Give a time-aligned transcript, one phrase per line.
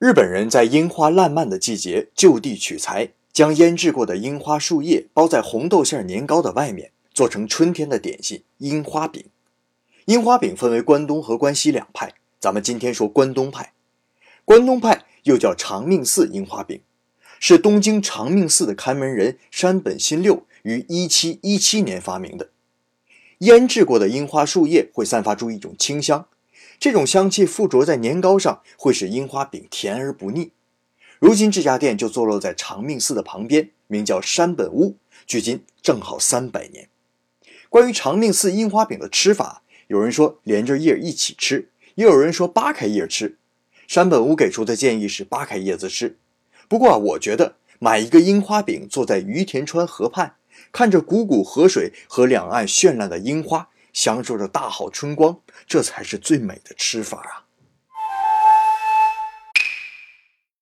[0.00, 9.26] 日本人在樱花烂漫的季节就地取材，将腌制过的樱花树叶包在红豆馅年糕的外面，做成春天的点心——樱花饼。
[10.06, 13.74] 樱花饼分为关东和关西两派，咱们今天说关东派。
[14.46, 16.80] 关东派又叫长命寺樱花饼，
[17.38, 22.48] 是东京长命寺的看门人山本新六于1717年发明的。
[23.40, 26.26] 腌制过的樱花树叶会散发出一种清香。
[26.80, 30.52] 这种香气附着在年糕上，会使樱花饼甜而不腻。
[31.18, 36.88] 如今这家店就坐落在长命寺的旁边，名叫山本屋，距今正好三百年。
[37.68, 43.36] 关于长命寺樱花饼的吃法，有人说连着叶一起吃，也有人说扒开叶吃。
[43.86, 46.16] 山本屋给出的建议是扒开叶子吃。
[46.66, 50.36] 不过啊，我觉得买一个樱花饼，坐在于田川河畔，
[50.72, 53.68] 看着汩汩河水和两岸绚烂的樱花。
[53.92, 57.49] 享受着大好春光，这才是最美的吃法啊！